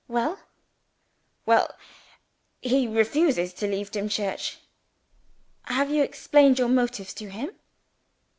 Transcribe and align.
"Well?" 0.07 0.39
"Well 1.45 1.75
he 2.59 2.87
refuses 2.87 3.53
to 3.53 3.67
leave 3.67 3.91
Dimchurch." 3.91 4.57
"Have 5.65 5.91
you 5.91 6.01
explained 6.01 6.57
your 6.57 6.69
motives 6.69 7.13
to 7.13 7.29
him?" 7.29 7.51